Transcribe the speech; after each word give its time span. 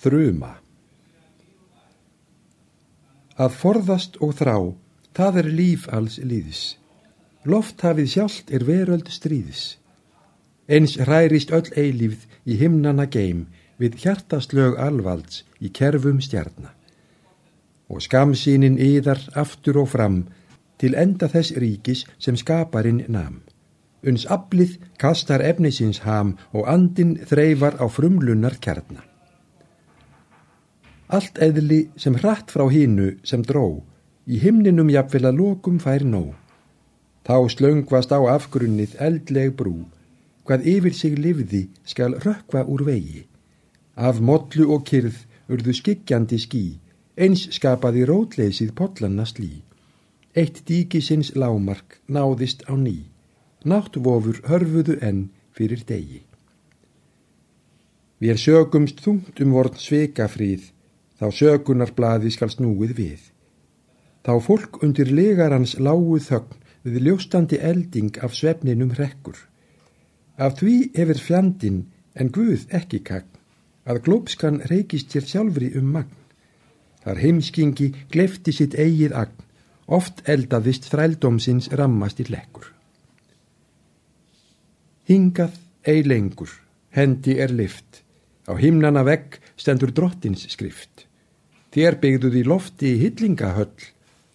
Þruma 0.00 0.54
Að 3.40 3.56
forðast 3.56 4.14
og 4.24 4.30
þrá, 4.38 4.54
það 5.16 5.38
er 5.42 5.48
líf 5.58 5.82
alls 5.92 6.16
líðis. 6.20 6.62
Lofthafið 7.44 8.08
sjálft 8.14 8.52
er 8.56 8.64
veröld 8.68 9.10
stríðis. 9.12 9.64
Eins 10.72 10.96
rærist 11.08 11.52
öll 11.56 11.68
eilífð 11.76 12.24
í 12.48 12.56
himnana 12.62 13.06
geim 13.12 13.42
við 13.80 13.98
hjartaslög 14.04 14.78
alvalds 14.80 15.42
í 15.60 15.68
kerfum 15.68 16.24
stjarnar. 16.24 16.72
Og 17.92 18.00
skamsýnin 18.04 18.80
yðar 18.80 19.20
aftur 19.44 19.82
og 19.84 19.92
fram 19.98 20.22
til 20.80 20.94
enda 20.96 21.28
þess 21.28 21.58
ríkis 21.60 22.06
sem 22.16 22.40
skaparinn 22.40 23.04
nam. 23.08 23.42
Uns 24.00 24.24
aflið 24.24 24.78
kastar 24.96 25.44
efnisins 25.44 26.06
ham 26.08 26.38
og 26.56 26.68
andin 26.72 27.18
þreifar 27.28 27.76
á 27.76 27.84
frumlunar 27.92 28.56
kjarnar. 28.64 29.09
Allt 31.10 31.40
eðli 31.42 31.80
sem 31.98 32.14
hratt 32.20 32.52
frá 32.54 32.68
hínu 32.70 33.16
sem 33.26 33.42
dró, 33.42 33.82
í 34.30 34.38
himninum 34.38 34.92
jafnvel 34.94 35.26
að 35.30 35.40
lokum 35.40 35.80
fær 35.82 36.04
nóg. 36.06 36.36
Þá 37.26 37.36
slöngvast 37.54 38.14
á 38.14 38.20
afgrunnið 38.30 38.94
eldleg 39.02 39.56
brú, 39.58 39.88
hvað 40.46 40.68
yfir 40.74 40.94
sig 40.94 41.18
livði 41.18 41.64
skal 41.84 42.14
rökkva 42.22 42.62
úr 42.62 42.86
vegi. 42.86 43.24
Af 43.98 44.22
modlu 44.22 44.70
og 44.74 44.86
kyrð 44.86 45.18
urðu 45.50 45.74
skyggjandi 45.80 46.38
skí, 46.38 46.64
eins 47.18 47.48
skapaði 47.58 48.06
rótleysið 48.06 48.72
potlanna 48.78 49.26
slí. 49.26 49.64
Eitt 50.38 50.62
díkisins 50.66 51.34
lámark 51.34 51.98
náðist 52.06 52.62
á 52.70 52.78
ný, 52.78 53.10
náttvofur 53.66 54.44
hörfuðu 54.46 55.00
enn 55.02 55.24
fyrir 55.58 55.82
degi. 55.86 56.22
Við 58.22 58.38
sögumst 58.38 59.00
þungt 59.02 59.40
um 59.42 59.56
vorn 59.56 59.78
sveikafrið, 59.80 60.70
þá 61.20 61.28
sögunarblaði 61.36 62.32
skal 62.32 62.48
snúið 62.48 62.96
við. 62.96 63.20
Þá 64.24 64.32
fólk 64.44 64.80
undir 64.84 65.12
legarans 65.12 65.76
lágu 65.76 66.16
þögn 66.24 66.56
við 66.84 67.02
ljóstandi 67.06 67.58
elding 67.60 68.16
af 68.24 68.32
svefninum 68.36 68.94
rekkur. 68.96 69.36
Af 70.40 70.56
því 70.60 70.76
hefur 70.96 71.20
fjandin 71.20 71.82
en 72.16 72.32
Guð 72.32 72.64
ekki 72.72 73.02
kagn, 73.04 73.28
að 73.84 74.02
glópskan 74.06 74.62
reykist 74.70 75.12
sér 75.12 75.26
sjálfri 75.28 75.70
um 75.76 75.92
magn. 75.96 76.16
Þar 77.04 77.20
heimskingi 77.20 77.90
glefti 78.12 78.52
sitt 78.52 78.76
eigið 78.76 79.14
agn, 79.16 79.44
oft 79.86 80.24
eldaðist 80.28 80.88
þrældómsins 80.92 81.70
rammast 81.76 82.20
í 82.20 82.28
lekkur. 82.28 82.72
Hingað 85.08 85.56
ei 85.84 86.04
lengur, 86.06 86.52
hendi 86.94 87.36
er 87.40 87.52
lift, 87.52 88.04
á 88.48 88.56
himnana 88.56 89.02
vegg 89.04 89.40
stendur 89.56 89.92
drottins 89.92 90.46
skrift. 90.52 91.09
Þér 91.70 92.00
byggduð 92.02 92.36
í 92.40 92.44
lofti 92.46 92.94
í 92.94 93.00
hillingahöll, 93.04 93.90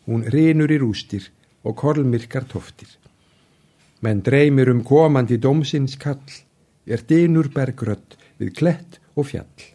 hún 0.08 0.24
reynur 0.32 0.72
í 0.72 0.78
rústir 0.80 1.28
og 1.68 1.76
korlmirkar 1.82 2.46
toftir. 2.48 2.88
Menn 4.00 4.22
dreymir 4.24 4.70
um 4.72 4.84
komandi 4.88 5.36
dómsins 5.42 5.98
kall, 6.00 6.24
er 6.86 7.02
dynur 7.10 7.50
bergrött 7.52 8.16
við 8.40 8.54
klett 8.60 9.00
og 9.16 9.28
fjall. 9.32 9.66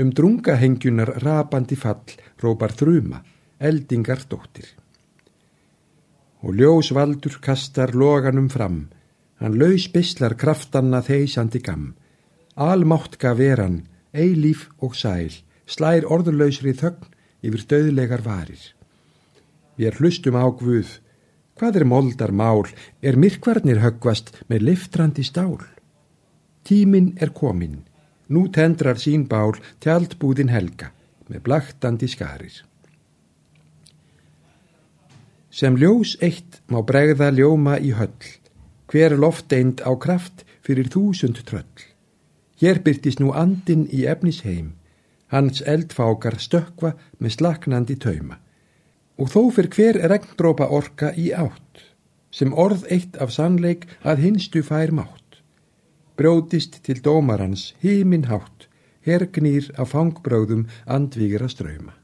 Um 0.00 0.12
drungahengjunar 0.16 1.18
rapandi 1.24 1.76
fall 1.76 2.14
rópar 2.40 2.72
þruma, 2.72 3.20
eldingar 3.60 4.24
dóttir. 4.30 4.68
Og 6.40 6.56
ljósvaldur 6.56 7.36
kastar 7.44 7.92
loganum 7.92 8.48
fram, 8.48 8.86
hann 9.42 9.58
laus 9.60 9.90
bislar 9.92 10.38
kraftanna 10.40 11.02
þeisandi 11.04 11.60
gam. 11.60 11.90
Almáttka 12.56 13.34
veran, 13.36 13.82
eilíf 14.16 14.68
og 14.80 14.96
sæl, 14.96 15.34
slær 15.70 16.06
orðurlausri 16.10 16.74
þögn 16.76 17.08
yfir 17.46 17.66
döðlegar 17.70 18.24
varir. 18.26 18.62
Við 19.78 20.00
hlustum 20.00 20.36
á 20.36 20.44
Guð, 20.50 20.98
hvað 21.56 21.80
er 21.80 21.86
moldar 21.88 22.32
mál, 22.34 22.66
er 23.00 23.16
myrkvarnir 23.16 23.80
höggvast 23.80 24.34
með 24.50 24.66
liftrandi 24.70 25.24
stál. 25.24 25.60
Tímin 26.66 27.14
er 27.20 27.32
komin, 27.32 27.84
nú 28.28 28.48
tendrar 28.52 29.00
sín 29.00 29.24
bál 29.30 29.54
tjaldbúðin 29.80 30.52
helga 30.52 30.90
með 31.30 31.46
blaktandi 31.46 32.08
skarir. 32.10 32.58
Sem 35.50 35.74
ljós 35.78 36.14
eitt 36.22 36.60
má 36.70 36.78
bregða 36.86 37.30
ljóma 37.34 37.78
í 37.82 37.94
höll, 37.96 38.26
hver 38.90 39.16
lofteind 39.18 39.82
á 39.82 39.90
kraft 39.98 40.44
fyrir 40.62 40.90
þúsund 40.92 41.42
tröll. 41.46 41.86
Hér 42.60 42.82
byrtist 42.84 43.22
nú 43.22 43.32
andin 43.32 43.86
í 43.90 44.04
efnisheim, 44.06 44.74
hans 45.30 45.62
eldfákar 45.66 46.38
stökva 46.38 46.94
með 47.18 47.36
slaknandi 47.36 47.96
tauma. 48.00 48.40
Og 49.20 49.30
þó 49.30 49.42
fyrir 49.54 49.74
hver 49.76 50.00
regndrópa 50.12 50.70
orka 50.72 51.12
í 51.16 51.30
átt, 51.36 51.84
sem 52.30 52.54
orð 52.54 52.86
eitt 52.90 53.18
af 53.20 53.34
sannleik 53.34 53.86
að 54.02 54.24
hinstu 54.26 54.62
fær 54.66 54.94
mátt. 54.96 55.40
Brótist 56.16 56.82
til 56.84 57.00
dómarans 57.04 57.70
hímin 57.84 58.28
hátt, 58.30 58.68
hergnýr 59.06 59.70
af 59.80 59.94
fangbröðum 59.94 60.66
andvígra 60.86 61.48
ströyma. 61.48 61.99